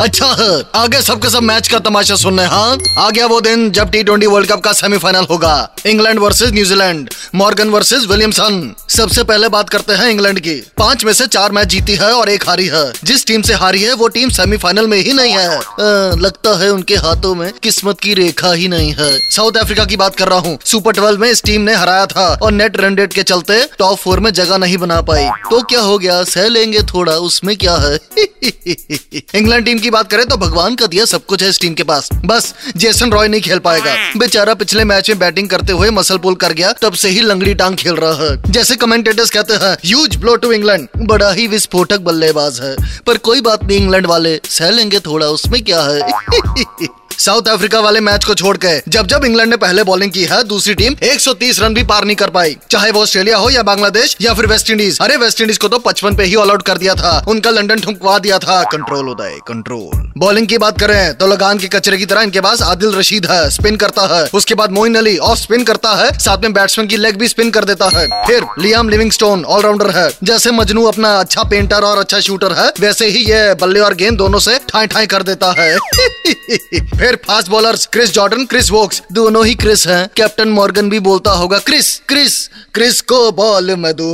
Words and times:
अच्छा 0.00 0.26
आगे 0.74 1.00
सबके 1.02 1.28
सब 1.30 1.42
मैच 1.42 1.68
का 1.68 1.78
तमाशा 1.78 2.16
सुनने 2.16 2.44
हाँ 2.44 2.78
आ 2.98 3.08
गया 3.10 3.26
वो 3.26 3.40
दिन 3.40 3.70
जब 3.70 3.90
टी 3.90 4.02
ट्वेंटी 4.02 4.26
वर्ल्ड 4.26 4.48
कप 4.48 4.60
का 4.60 4.72
सेमीफाइनल 4.72 5.24
होगा। 5.30 5.54
England 5.86 6.18
versus 6.18 6.52
New Zealand 6.54 7.10
Morgan 7.34 7.68
versus 7.68 8.06
Williamson 8.06 8.74
सबसे 8.88 9.24
पहले 9.24 9.48
बात 9.48 9.70
करते 9.70 9.92
हैं 9.92 10.08
इंग्लैंड 10.10 10.38
की। 10.40 10.54
पाँच 10.78 11.04
में 11.04 11.12
से 11.12 11.26
चार 11.26 11.52
मैच 11.52 11.68
जीती 11.68 11.94
है 11.94 12.12
और 12.12 12.28
एक 12.28 12.48
हारी 12.48 12.66
है। 12.66 12.84
जिस 13.04 13.26
टीम 13.26 13.42
से 13.42 13.54
हारी 13.54 13.82
है 13.82 13.92
वो 13.92 14.08
टीम 14.08 14.28
सेमीफाइनल 14.28 14.86
में 14.86 14.96
ही 14.98 15.12
नहीं 15.12 15.32
है। 15.32 15.48
आ, 15.48 15.60
लगता 16.18 16.56
है 16.58 16.70
उनके 16.72 16.96
हाथों 16.96 17.34
में 17.34 17.52
किस्मत 17.62 18.00
की 18.00 18.14
रेखा 18.14 18.52
ही 18.52 18.68
नहीं 18.68 18.94
है। 18.98 19.10
साउथ 19.36 19.56
अफ्रीका 19.56 19.84
की 19.84 19.96
बात 19.96 20.16
कर 20.16 20.28
रहा 20.28 20.38
हूँ। 20.38 20.58
सुपर 20.64 20.92
ट्वेल्व 20.92 21.20
में 21.20 21.30
इस 21.30 21.42
टीम 21.42 21.60
ने 21.60 21.74
हराया 21.74 22.06
था 22.06 22.28
और 22.42 22.52
नेट 22.52 22.76
रन 22.76 22.96
रेट 22.96 23.12
के 23.12 23.22
चलते 23.22 23.62
टॉप 23.78 23.98
फोर 23.98 24.20
में 24.20 24.32
जगह 24.32 24.58
नहीं 24.58 24.78
बना 24.78 25.00
पाई। 25.02 25.28
तो 25.50 25.62
क्या 25.62 25.80
हो 25.80 25.98
गया? 25.98 26.22
सह 26.24 26.48
लेंगे 26.48 26.82
थोड़ा 26.94 27.16
उसमें 27.28 27.56
क्या 27.56 27.76
है? 27.76 27.98
इंग्लैंड 29.34 29.64
टीम 29.64 29.78
की 29.78 29.87
बात 29.90 30.10
करें 30.10 30.24
तो 30.26 30.36
भगवान 30.36 30.74
का 30.74 30.86
दिया 30.86 31.04
सब 31.04 31.24
कुछ 31.26 31.42
है 31.42 31.48
इस 31.48 31.60
टीम 31.60 31.74
के 31.74 31.82
पास। 31.82 32.08
बस 32.24 32.54
जेसन 32.76 33.12
रॉय 33.12 33.28
नहीं 33.28 33.40
खेल 33.40 33.58
पाएगा। 33.58 33.94
बेचारा 34.16 34.54
पिछले 34.54 34.84
मैच 34.84 35.08
में 35.10 35.18
बैटिंग 35.18 35.48
करते 35.48 35.72
हुए 35.72 35.90
मसल 35.90 36.18
पुल 36.18 36.34
कर 36.34 36.52
गया, 36.52 36.72
तब 36.72 36.92
से 36.92 37.08
ही 37.08 37.20
लंगड़ी 37.20 37.54
टांग 37.54 37.76
खेल 37.76 37.94
रहा 37.94 38.24
है। 38.24 38.52
जैसे 38.52 38.76
कमेंटेटर्स 38.76 39.30
कहते 39.30 39.54
हैं 39.54 39.76
ह्यूज 39.84 40.16
ब्लो 40.16 40.36
टू 40.36 40.52
इंग्लैंड 40.52 40.88
बड़ा 40.96 41.32
ही 41.32 41.46
विस्फोटक 41.46 42.00
बल्लेबाज 42.00 42.60
है। 42.60 42.76
पर 43.06 43.18
कोई 43.18 43.40
बात 43.40 43.64
नहीं 43.64 43.78
इंग्लैंड 43.78 44.06
वाले 44.06 44.40
सह 44.50 44.70
लेंगे 44.70 45.00
थोड़ा, 45.00 45.26
उसमें 45.26 45.62
क्या 45.64 45.82
है? 45.82 46.00
साउथ 47.18 47.42
अफ्रीका 47.48 47.80
वाले 47.80 48.00
मैच 48.00 48.24
को 48.24 48.34
छोड़ 48.34 48.56
के। 48.56 48.82
जब 48.88 49.06
जब 49.06 49.24
इंग्लैंड 49.24 49.50
ने 49.50 49.56
पहले 49.56 49.82
बॉलिंग 49.82 50.12
की 50.12 50.24
है, 50.24 50.44
दूसरी 50.44 50.74
टीम 50.74 50.94
130 51.02 51.60
रन 51.60 51.74
भी 51.74 51.82
पार 51.82 52.04
नहीं 52.04 52.16
कर 52.16 52.30
पाई। 52.30 52.56
चाहे 52.70 52.90
वो 52.90 53.02
ऑस्ट्रेलिया 53.02 53.36
हो 53.36 53.50
या 53.50 53.62
बांग्लादेश 53.62 54.16
या 54.20 54.34
फिर 54.34 54.46
वेस्ट 54.46 54.70
इंडीज। 54.70 54.98
अरे, 55.00 55.16
वेस्ट 55.16 55.40
इंडीज 55.40 55.58
को 55.58 55.68
तो 55.68 55.78
55 55.78 56.16
पे 56.16 56.24
ही 56.24 56.34
ऑल 56.34 56.50
आउट 56.50 56.62
कर 56.62 56.78
दिया 56.78 56.94
था। 56.94 57.24
उनका 57.28 57.50
लंडन 57.50 57.80
ठुकवा 57.80 58.18
दिया 58.18 58.38
था। 58.38 58.62
कंट्रोल 58.62 59.08
उदय 59.08 59.38
कंट्रोल 59.48 60.12
बॉलिंग 60.18 60.46
की 60.46 60.58
बात 60.58 60.80
करें 60.80 61.14
तो 61.14 61.26
लगान 61.26 61.58
के 61.58 61.68
कचरे 61.68 61.98
की 61.98 62.06
तरह 62.06 62.20
इनके 62.20 62.40
पास 62.40 62.62
आदिल 62.62 62.94
रशीद 62.94 63.26
है 63.26 63.50
स्पिन 63.50 63.76
करता 63.76 64.16
है। 64.16 64.30
उसके 64.34 64.54
बाद 64.54 64.70
मोइन 64.70 64.94
अली 64.94 65.18
ऑफ़ 65.18 65.38
स्पिन 65.38 65.64
करता 65.64 65.94
है, 65.96 66.18
साथ 66.18 66.38
में 66.38 66.52
बैट्समैन 66.52 66.88
की 66.88 66.96
लेग 66.96 67.16
भी 67.16 67.28
स्पिन 67.28 67.50
कर 67.50 67.64
देता 67.64 67.90
है। 67.94 68.26
फिर 68.26 68.44
लियाम 68.58 68.88
लिविंगस्टोन 68.88 69.44
ऑलराउंडर 69.44 69.90
है। 69.90 70.10
जैसे 70.24 70.50
मजनू 70.50 70.84
अपना 70.84 71.20
अच्छा 71.20 71.42
पेंटर 71.42 71.82
और 71.82 71.98
अच्छा 71.98 72.20
शूटर 72.20 72.52
है, 72.52 72.72
वैसे 72.80 73.06
ही 73.06 73.24
ये 73.24 73.54
बल्ले 73.54 73.80
और 73.80 73.94
गेंद 73.94 74.18
दोनों 74.18 74.38
से 74.38 74.58
ठाई 74.58 74.86
ठाई 74.86 75.06
कर 75.06 75.22
देता 75.22 75.54
है। 75.58 75.78
फिर 77.08 77.16
fast 77.26 77.48
bowler 77.48 77.76
Chris 77.92 78.10
Jordan 78.12 78.44
Chris 78.44 78.70
Woakes 78.70 79.02
दोनों 79.12 79.44
ही 79.46 79.54
क्रिस 79.54 79.86
हैं। 79.86 80.08
कैप्टन 80.16 80.48
मॉर्गन 80.48 80.90
भी 80.90 80.98
बोलता 81.00 81.30
होगा 81.30 81.58
क्रिस 81.58 81.86
क्रिस 82.08 82.47
क्रिस 82.74 83.00
को 83.00 83.20
बॉल 83.32 83.74
मैं 83.76 83.92
दू? 83.92 84.06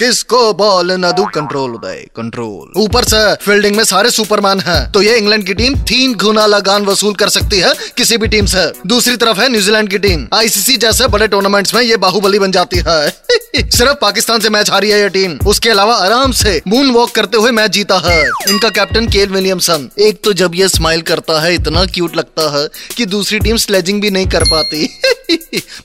किसको 0.00 0.52
बॉल 0.54 0.92
न 0.92 1.12
दू? 1.12 1.24
कंट्रोल 1.34 1.70
उदय 1.70 2.04
कंट्रोल 2.16 2.82
ऊपर 2.82 3.04
से 3.04 3.34
फील्डिंग 3.44 3.76
में 3.76 3.82
सारे 3.84 4.10
सुपरमैन 4.10 4.60
हैं। 4.60 4.92
तो 4.92 5.02
ये 5.02 5.16
इंग्लैंड 5.16 5.44
की 5.46 5.54
टीम 5.54 5.74
तीन 5.88 6.14
गुना 6.14 6.46
लगान 6.46 6.84
वसूल 6.86 7.14
कर 7.14 7.28
सकती 7.28 7.58
है 7.58 7.74
किसी 7.96 8.16
भी 8.16 8.28
टीम 8.28 8.46
से। 8.46 8.70
दूसरी 8.86 9.16
तरफ़ 9.16 9.40
है 9.40 9.48
न्यूजीलैंड 9.48 9.88
की 9.88 9.98
टीम 9.98 10.26
आईसीसी 10.34 10.76
जैसे 10.76 11.06
बड़े 11.06 11.28
टूर्नामेंट्स 11.28 11.74
में 11.74 11.82
ये 11.82 11.96
बाहुबली 11.96 12.38
बन 12.38 12.52
जाती 12.52 12.82
है। 12.88 13.08
सिर्फ़ 13.70 13.92
पाकिस्तान 13.92 14.40
से 14.40 14.50
मैच 14.50 14.70
हारी 14.70 14.90
है 14.90 15.00
ये 15.00 15.08
टीम 15.08 15.38
उसके 15.46 15.70
अलावा 15.70 15.94
आराम 15.96 16.32
से 16.32 16.60
मून 16.68 16.90
वॉक 16.90 17.10
करते 17.10 17.36
हुए 17.36 17.50
मैच 17.50 17.70
जीता 17.70 17.98
है। 18.06 18.20
इनका 18.48 18.68
कैप्टन 18.68 19.06
केल 19.06 19.28
विलियमसन 19.28 19.88
एक 19.98 20.20
तो 20.24 20.32
जब 20.32 20.54
ये 20.54 20.68
स्माइल 20.68 21.02
करता 21.02 21.40
है, 21.40 21.54
इतना 21.54 21.84
क्यूट 21.84 22.16
लगता 22.16 22.58
है 22.58 22.68
कि 22.96 23.06
दूसरी 23.06 23.38
टीम 23.38 23.56
स्लेजिंग 23.56 24.00
भी 24.00 24.10
नहीं 24.10 24.26
कर 24.26 24.44
पाती। 24.44 24.88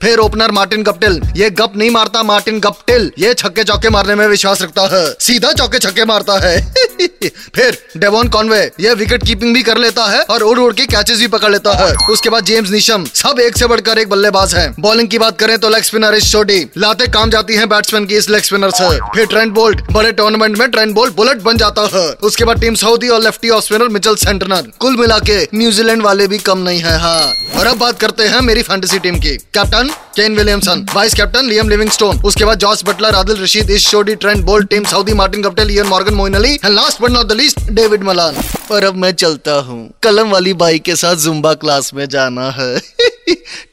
फिर 0.01 0.17
ओपनर 0.17 0.51
मार्टिन 0.51 0.83
गप्टिल 0.83 1.21
ये 1.37 1.49
गप 1.49 1.73
नहीं 1.75 1.89
मारता 1.89 2.23
मार्टिन 2.23 2.59
गप्टिल 2.59 3.11
ये 3.19 3.33
छक्के 3.33 3.63
चौके 3.63 3.89
मारने 3.89 4.15
में 4.15 4.27
विश्वास 4.27 4.61
रखता 4.61 4.87
है। 4.91 5.15
सीधा 5.19 5.51
चौके 5.51 5.79
छक्के 5.79 6.05
मारता 6.05 6.37
है। 6.39 6.73
फिर 7.55 7.77
डेवॉन 7.97 8.27
कॉनवे, 8.27 8.59
ये 8.79 8.93
विकेट 8.93 9.23
कीपिंग 9.25 9.53
भी 9.53 9.61
कर 9.63 9.77
लेता 9.77 10.05
है 10.05 10.21
और 10.23 10.43
उड़ 10.43 10.57
उड़ 10.59 10.73
के 10.73 10.85
कैचेस 10.85 11.19
भी 11.19 11.27
पकड़ 11.27 11.51
लेता 11.51 11.73
है। 11.73 11.95
उसके 12.09 12.29
बाद 12.29 12.45
जेम्स 12.45 12.69
निशम, 12.69 13.05
सब 13.13 13.39
एक 13.39 13.57
से 13.57 13.67
बढ़कर 13.67 13.97
एक 13.97 14.09
बल्लेबाज 14.09 14.55
है। 14.55 14.67
बॉलिंग 14.79 15.07
की 15.07 15.17
बात 15.17 15.39
करें 15.39 15.57
तो 15.57 15.69
लेग 15.69 15.83
स्पिनर 15.83 16.15
इस 16.15 16.31
छोटी। 16.31 16.59
लाते 16.77 17.07
काम 17.07 17.29
जाती 17.29 17.55
है 17.55 17.65
बैट्समैन 17.65 18.05
की 18.05 18.15
इस 18.15 18.29
लेग 18.29 18.43
स्पिनर 18.43 18.71
से। 18.71 18.89
फिर 19.15 19.25
ट्रेंड 19.25 19.53
बोल्ट 19.53 19.81
बड़े 19.91 20.11
टूर्नामेंट 20.11 20.57
में 20.57 20.69
ट्रेंड 20.71 20.93
बोल्ट 20.93 21.15
बुलेट 21.15 21.41
बन 21.41 21.57
जाता 21.57 21.87
है। 21.93 22.07
उसके 22.23 22.45
बाद 22.45 22.61
टीम 22.61 22.75
सऊदी 22.75 23.09
और 23.09 23.21
lefty 23.21 23.49
off 23.49 23.65
spinner 23.65 23.87
Mitchell 23.87 24.15
Santner 24.15 24.71
कुल 24.79 24.97
मिला 24.97 25.19
के 25.19 25.43
न्यूजीलैंड 25.55 26.01
वाले 26.01 26.27
भी 26.27 26.37
कम 26.37 26.57
नहीं 26.59 26.79
है 26.79 26.97
हाँ। 26.99 27.33
और 27.55 27.67
अब 27.67 27.77
बात 27.77 27.99
करते 27.99 28.23
हैं 28.23 28.41
मेरी 28.41 28.61
फैंटेसी 28.61 28.99
टीम 28.99 29.15
की। 29.15 29.30
Captain 29.53 29.89
Kane 30.15 30.35
Williamson 30.37 30.85
vice 30.95 31.13
captain 31.13 31.45
Liam 31.45 31.69
Livingstone 31.69 32.21
उसके 32.25 32.45
बाद 32.45 32.59
Jos 32.59 32.83
Buttler 32.85 33.15
Adil 33.15 33.41
Rashid 33.43 33.69
Ish 33.69 33.87
Sodhi 33.87 34.15
Trent 34.15 34.43
Boult 34.45 34.69
Tim 34.69 34.83
Southee 34.83 35.13
Martin 35.13 35.41
Guptill 35.41 35.71
Eoin 35.71 35.87
Morgan 35.87 36.13
Moeen 36.13 36.33
Ali 36.33 36.53
and 36.53 36.73
last 36.73 37.01
but 37.01 37.11
not 37.11 37.25
the 37.25 37.31
least 37.31 37.69
David 37.71 38.03
Malan 38.03 38.35
पर 38.69 38.83
अब 38.83 38.95
मैं 38.95 39.11
चलता 39.13 39.53
हूँ। 39.61 39.79
कलम 40.03 40.29
वाली 40.29 40.53
by 40.55 40.79
के 40.79 40.95
साथ 40.95 41.15
जुम्बा 41.15 41.53
क्लास 41.53 41.93
में 41.93 42.05
जाना 42.09 42.49
है। 42.51 42.77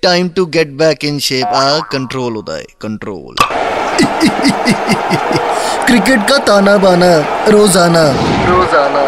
Time 0.02 0.28
to 0.28 0.46
get 0.46 0.68
back 0.78 1.04
in 1.04 1.18
shape 1.18 1.54
uh 1.54 1.78
control 1.92 2.36
Uday 2.36 2.64
control 2.82 3.36
cricket 5.86 6.28
का 6.30 6.38
ताना 6.46 6.76
बाना 6.76 7.12
रोज़ाना। 7.48 8.04
रोज़ाना। 8.48 9.07